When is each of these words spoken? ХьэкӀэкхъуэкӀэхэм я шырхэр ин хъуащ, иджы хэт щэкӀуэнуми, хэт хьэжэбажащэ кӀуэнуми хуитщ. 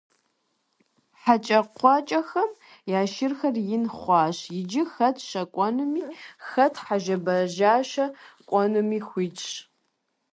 ХьэкӀэкхъуэкӀэхэм 1.21 2.49
я 2.97 3.01
шырхэр 3.13 3.55
ин 3.75 3.85
хъуащ, 3.97 4.37
иджы 4.59 4.83
хэт 4.91 5.17
щэкӀуэнуми, 5.27 6.03
хэт 6.47 6.73
хьэжэбажащэ 6.83 8.05
кӀуэнуми 8.49 8.99
хуитщ. 9.07 9.49